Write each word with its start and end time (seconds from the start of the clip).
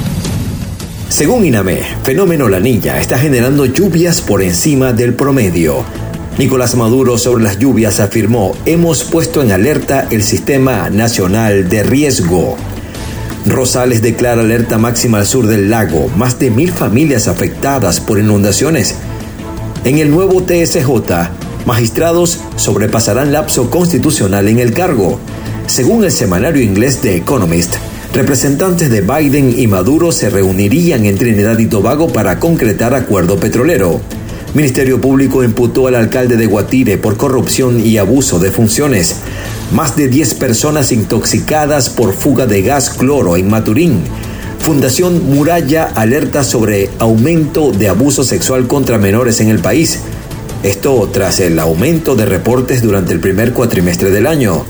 Según 1.11 1.43
INAME, 1.43 1.81
fenómeno 2.03 2.47
La 2.47 2.61
Niña 2.61 2.97
está 2.97 3.19
generando 3.19 3.65
lluvias 3.65 4.21
por 4.21 4.41
encima 4.41 4.93
del 4.93 5.13
promedio. 5.13 5.83
Nicolás 6.37 6.75
Maduro 6.75 7.17
sobre 7.17 7.43
las 7.43 7.59
lluvias 7.59 7.99
afirmó, 7.99 8.55
hemos 8.65 9.03
puesto 9.03 9.43
en 9.43 9.51
alerta 9.51 10.07
el 10.09 10.23
Sistema 10.23 10.89
Nacional 10.89 11.67
de 11.67 11.83
Riesgo. 11.83 12.55
Rosales 13.45 14.01
declara 14.01 14.41
alerta 14.41 14.77
máxima 14.77 15.17
al 15.17 15.27
sur 15.27 15.47
del 15.47 15.69
lago, 15.69 16.07
más 16.15 16.39
de 16.39 16.49
mil 16.49 16.71
familias 16.71 17.27
afectadas 17.27 17.99
por 17.99 18.17
inundaciones. 18.17 18.95
En 19.83 19.97
el 19.97 20.11
nuevo 20.11 20.41
TSJ, 20.41 20.87
magistrados 21.65 22.39
sobrepasarán 22.55 23.33
lapso 23.33 23.69
constitucional 23.69 24.47
en 24.47 24.59
el 24.59 24.71
cargo. 24.73 25.19
Según 25.67 26.05
el 26.05 26.11
semanario 26.13 26.61
inglés 26.61 26.99
The 27.01 27.17
Economist, 27.17 27.75
representantes 28.13 28.89
de 28.89 29.01
Biden 29.01 29.57
y 29.57 29.67
Maduro 29.67 30.11
se 30.11 30.29
reunirían 30.29 31.05
en 31.05 31.17
Trinidad 31.17 31.57
y 31.59 31.67
Tobago 31.67 32.07
para 32.09 32.39
concretar 32.39 32.93
acuerdo 32.93 33.37
petrolero. 33.37 34.01
Ministerio 34.53 34.99
Público 34.99 35.43
imputó 35.43 35.87
al 35.87 35.95
alcalde 35.95 36.35
de 36.35 36.45
Guatire 36.45 36.97
por 36.97 37.15
corrupción 37.15 37.79
y 37.85 37.97
abuso 37.97 38.37
de 38.39 38.51
funciones. 38.51 39.15
Más 39.71 39.95
de 39.95 40.09
10 40.09 40.33
personas 40.33 40.91
intoxicadas 40.91 41.89
por 41.89 42.13
fuga 42.13 42.47
de 42.47 42.61
gas 42.61 42.89
cloro 42.89 43.37
en 43.37 43.49
Maturín. 43.49 44.01
Fundación 44.59 45.33
Muralla 45.33 45.85
alerta 45.85 46.43
sobre 46.43 46.89
aumento 46.99 47.71
de 47.71 47.87
abuso 47.87 48.25
sexual 48.25 48.67
contra 48.67 48.97
menores 48.97 49.39
en 49.39 49.47
el 49.47 49.59
país. 49.59 49.99
Esto 50.63 51.09
tras 51.13 51.39
el 51.39 51.57
aumento 51.59 52.15
de 52.15 52.25
reportes 52.25 52.81
durante 52.81 53.13
el 53.13 53.21
primer 53.21 53.53
cuatrimestre 53.53 54.11
del 54.11 54.27
año. 54.27 54.65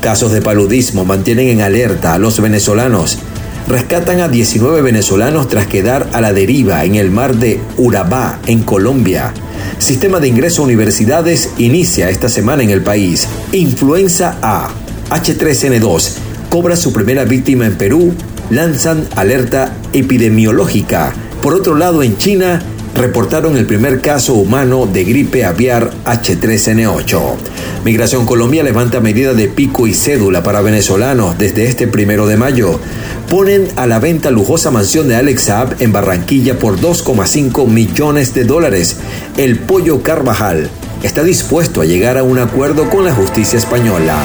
Casos 0.00 0.30
de 0.30 0.40
paludismo 0.40 1.04
mantienen 1.04 1.48
en 1.48 1.60
alerta 1.60 2.14
a 2.14 2.18
los 2.18 2.40
venezolanos. 2.40 3.18
Rescatan 3.66 4.20
a 4.20 4.28
19 4.28 4.80
venezolanos 4.80 5.48
tras 5.48 5.66
quedar 5.66 6.08
a 6.12 6.20
la 6.20 6.32
deriva 6.32 6.84
en 6.84 6.94
el 6.94 7.10
mar 7.10 7.34
de 7.34 7.60
Urabá, 7.76 8.38
en 8.46 8.62
Colombia. 8.62 9.34
Sistema 9.78 10.20
de 10.20 10.28
ingreso 10.28 10.62
a 10.62 10.66
universidades 10.66 11.50
inicia 11.58 12.10
esta 12.10 12.28
semana 12.28 12.62
en 12.62 12.70
el 12.70 12.82
país. 12.82 13.26
Influenza 13.52 14.38
A. 14.40 14.70
H3N2 15.10 16.12
cobra 16.48 16.76
su 16.76 16.92
primera 16.92 17.24
víctima 17.24 17.66
en 17.66 17.76
Perú. 17.76 18.14
Lanzan 18.50 19.06
alerta 19.16 19.74
epidemiológica. 19.92 21.12
Por 21.42 21.54
otro 21.54 21.74
lado, 21.74 22.02
en 22.02 22.16
China, 22.16 22.62
reportaron 22.98 23.56
el 23.56 23.64
primer 23.64 24.00
caso 24.00 24.34
humano 24.34 24.86
de 24.86 25.04
gripe 25.04 25.44
aviar 25.44 25.90
H3N8. 26.04 27.36
Migración 27.84 28.26
Colombia 28.26 28.62
levanta 28.62 29.00
medida 29.00 29.34
de 29.34 29.48
pico 29.48 29.86
y 29.86 29.94
cédula 29.94 30.42
para 30.42 30.60
venezolanos 30.60 31.38
desde 31.38 31.66
este 31.66 31.86
primero 31.86 32.26
de 32.26 32.36
mayo. 32.36 32.80
Ponen 33.30 33.68
a 33.76 33.86
la 33.86 34.00
venta 34.00 34.30
lujosa 34.30 34.70
mansión 34.70 35.08
de 35.08 35.16
Alex 35.16 35.42
Saab 35.42 35.76
en 35.80 35.92
Barranquilla 35.92 36.58
por 36.58 36.80
2,5 36.80 37.68
millones 37.68 38.34
de 38.34 38.44
dólares. 38.44 38.96
El 39.36 39.58
Pollo 39.58 40.02
Carvajal 40.02 40.68
está 41.02 41.22
dispuesto 41.22 41.80
a 41.80 41.84
llegar 41.84 42.18
a 42.18 42.24
un 42.24 42.38
acuerdo 42.38 42.90
con 42.90 43.04
la 43.04 43.14
justicia 43.14 43.58
española. 43.58 44.16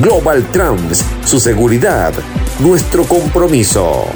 Global 0.00 0.46
Trans, 0.52 1.04
su 1.26 1.38
seguridad, 1.40 2.14
nuestro 2.60 3.04
compromiso. 3.04 4.06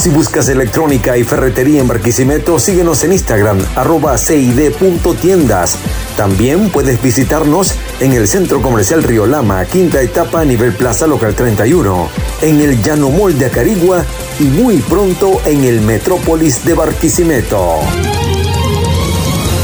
Si 0.00 0.08
buscas 0.08 0.48
electrónica 0.48 1.18
y 1.18 1.24
ferretería 1.24 1.78
en 1.78 1.86
Barquisimeto, 1.86 2.58
síguenos 2.58 3.04
en 3.04 3.12
Instagram, 3.12 3.58
arroba 3.76 4.16
cid.tiendas. 4.16 5.76
También 6.16 6.70
puedes 6.70 7.02
visitarnos 7.02 7.74
en 8.00 8.14
el 8.14 8.26
Centro 8.26 8.62
Comercial 8.62 9.02
Río 9.02 9.26
Lama, 9.26 9.62
quinta 9.66 10.00
etapa, 10.00 10.42
nivel 10.42 10.72
Plaza 10.72 11.06
Local 11.06 11.34
31, 11.34 12.08
en 12.40 12.62
el 12.62 12.82
Llano 12.82 13.10
Mall 13.10 13.38
de 13.38 13.44
Acarigua 13.44 14.02
y 14.38 14.44
muy 14.44 14.78
pronto 14.78 15.38
en 15.44 15.64
el 15.64 15.82
Metrópolis 15.82 16.64
de 16.64 16.72
Barquisimeto. 16.72 17.80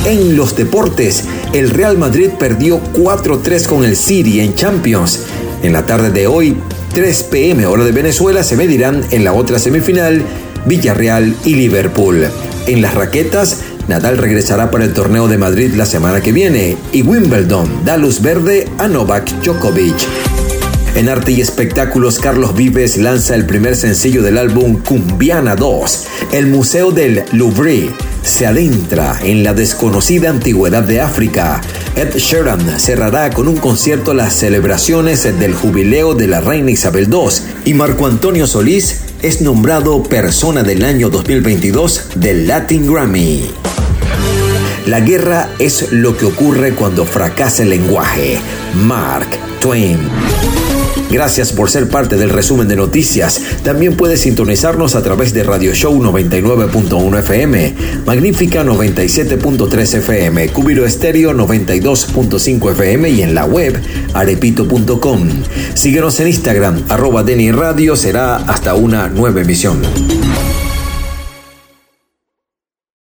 En 0.04 0.36
los 0.36 0.54
deportes, 0.54 1.24
el 1.54 1.70
Real 1.70 1.96
Madrid 1.96 2.28
perdió 2.38 2.78
4-3 2.92 3.66
con 3.66 3.86
el 3.86 3.96
City 3.96 4.40
en 4.40 4.54
Champions. 4.54 5.20
En 5.62 5.72
la 5.72 5.86
tarde 5.86 6.10
de 6.10 6.26
hoy, 6.26 6.58
3 6.96 7.24
pm 7.24 7.66
hora 7.66 7.84
de 7.84 7.92
Venezuela 7.92 8.42
se 8.42 8.56
medirán 8.56 9.04
en 9.10 9.22
la 9.22 9.34
otra 9.34 9.58
semifinal 9.58 10.22
Villarreal 10.64 11.36
y 11.44 11.54
Liverpool. 11.54 12.26
En 12.66 12.80
las 12.80 12.94
raquetas, 12.94 13.58
Nadal 13.86 14.16
regresará 14.16 14.70
para 14.70 14.84
el 14.84 14.94
torneo 14.94 15.28
de 15.28 15.36
Madrid 15.36 15.74
la 15.74 15.84
semana 15.84 16.22
que 16.22 16.32
viene 16.32 16.78
y 16.92 17.02
Wimbledon 17.02 17.84
da 17.84 17.98
luz 17.98 18.22
verde 18.22 18.66
a 18.78 18.88
Novak 18.88 19.30
Djokovic. 19.42 20.35
En 20.96 21.10
arte 21.10 21.30
y 21.32 21.42
espectáculos, 21.42 22.18
Carlos 22.18 22.54
Vives 22.56 22.96
lanza 22.96 23.34
el 23.34 23.44
primer 23.44 23.76
sencillo 23.76 24.22
del 24.22 24.38
álbum 24.38 24.82
Cumbiana 24.82 25.54
2. 25.54 26.06
El 26.32 26.46
Museo 26.46 26.90
del 26.90 27.22
Louvre 27.32 27.90
se 28.22 28.46
adentra 28.46 29.18
en 29.22 29.44
la 29.44 29.52
desconocida 29.52 30.30
antigüedad 30.30 30.84
de 30.84 31.02
África. 31.02 31.60
Ed 31.96 32.16
Sheeran 32.16 32.80
cerrará 32.80 33.28
con 33.28 33.46
un 33.46 33.58
concierto 33.58 34.14
las 34.14 34.32
celebraciones 34.32 35.24
del 35.38 35.52
jubileo 35.52 36.14
de 36.14 36.28
la 36.28 36.40
reina 36.40 36.70
Isabel 36.70 37.08
II 37.12 37.28
y 37.66 37.74
Marco 37.74 38.06
Antonio 38.06 38.46
Solís 38.46 39.02
es 39.20 39.42
nombrado 39.42 40.02
Persona 40.02 40.62
del 40.62 40.82
Año 40.82 41.10
2022 41.10 42.08
del 42.14 42.48
Latin 42.48 42.90
Grammy. 42.90 43.50
La 44.86 45.00
guerra 45.00 45.50
es 45.58 45.92
lo 45.92 46.16
que 46.16 46.24
ocurre 46.24 46.72
cuando 46.72 47.04
fracasa 47.04 47.64
el 47.64 47.68
lenguaje. 47.68 48.40
Mark 48.74 49.28
Twain. 49.60 49.98
Gracias 51.16 51.54
por 51.54 51.70
ser 51.70 51.88
parte 51.88 52.18
del 52.18 52.28
resumen 52.28 52.68
de 52.68 52.76
noticias. 52.76 53.40
También 53.62 53.96
puedes 53.96 54.20
sintonizarnos 54.20 54.94
a 54.96 55.02
través 55.02 55.32
de 55.32 55.44
Radio 55.44 55.74
Show 55.74 55.98
99.1 55.98 57.20
FM, 57.20 57.74
Magnífica 58.04 58.62
97.3 58.62 59.94
FM, 59.94 60.48
Cubiro 60.50 60.84
Estéreo 60.84 61.32
92.5 61.32 62.72
FM 62.72 63.08
y 63.08 63.22
en 63.22 63.34
la 63.34 63.46
web 63.46 63.80
arepito.com. 64.12 65.28
Síguenos 65.72 66.20
en 66.20 66.26
Instagram, 66.26 66.84
arroba 66.90 67.22
Deni 67.22 67.50
Radio, 67.50 67.96
será 67.96 68.36
hasta 68.36 68.74
una 68.74 69.08
nueva 69.08 69.40
emisión. 69.40 69.80